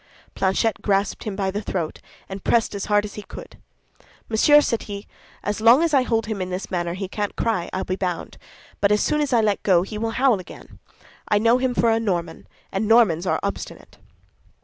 Planchet 0.33 0.81
grasped 0.81 1.25
him 1.25 1.35
by 1.35 1.51
the 1.51 1.61
throat, 1.61 2.01
and 2.27 2.43
pressed 2.43 2.73
as 2.73 2.85
hard 2.85 3.05
as 3.05 3.13
he 3.13 3.21
could. 3.21 3.59
"Monsieur," 4.29 4.59
said 4.59 4.81
he, 4.89 5.05
"as 5.43 5.61
long 5.61 5.83
as 5.83 5.93
I 5.93 6.01
hold 6.01 6.25
him 6.25 6.41
in 6.41 6.49
this 6.49 6.71
manner, 6.71 6.95
he 6.95 7.07
can't 7.07 7.35
cry, 7.35 7.69
I'll 7.71 7.83
be 7.83 7.95
bound; 7.95 8.39
but 8.79 8.91
as 8.91 8.99
soon 9.01 9.21
as 9.21 9.31
I 9.31 9.41
let 9.41 9.61
go 9.61 9.83
he 9.83 9.99
will 9.99 10.09
howl 10.17 10.39
again. 10.39 10.79
I 11.27 11.37
know 11.37 11.59
him 11.59 11.75
for 11.75 11.91
a 11.91 11.99
Norman, 11.99 12.47
and 12.71 12.87
Normans 12.87 13.27
are 13.27 13.39
obstinate." 13.43 13.99